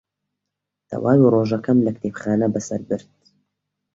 تەواوی 0.89 1.29
ڕۆژەکەم 1.33 1.77
لە 1.85 1.91
کتێبخانە 1.95 2.47
بەسەر 2.53 2.81
برد. 2.89 3.09